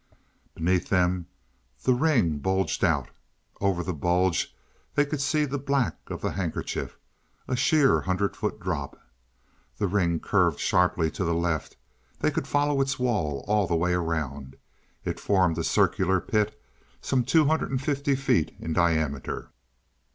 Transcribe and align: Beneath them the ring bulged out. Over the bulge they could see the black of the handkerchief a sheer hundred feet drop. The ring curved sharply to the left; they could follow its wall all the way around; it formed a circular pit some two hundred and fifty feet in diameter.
Beneath 0.55 0.89
them 0.89 1.27
the 1.83 1.93
ring 1.93 2.39
bulged 2.39 2.83
out. 2.83 3.09
Over 3.59 3.83
the 3.83 3.93
bulge 3.93 4.51
they 4.95 5.05
could 5.05 5.21
see 5.21 5.45
the 5.45 5.59
black 5.59 5.97
of 6.09 6.21
the 6.21 6.31
handkerchief 6.31 6.97
a 7.47 7.55
sheer 7.55 8.01
hundred 8.01 8.35
feet 8.35 8.59
drop. 8.59 8.99
The 9.77 9.85
ring 9.87 10.19
curved 10.19 10.59
sharply 10.59 11.11
to 11.11 11.23
the 11.23 11.35
left; 11.35 11.77
they 12.17 12.31
could 12.31 12.47
follow 12.47 12.81
its 12.81 12.97
wall 12.97 13.45
all 13.47 13.67
the 13.67 13.75
way 13.75 13.93
around; 13.93 14.55
it 15.05 15.19
formed 15.19 15.59
a 15.59 15.63
circular 15.63 16.19
pit 16.19 16.59
some 16.99 17.23
two 17.23 17.45
hundred 17.45 17.69
and 17.69 17.79
fifty 17.79 18.15
feet 18.15 18.55
in 18.59 18.73
diameter. 18.73 19.51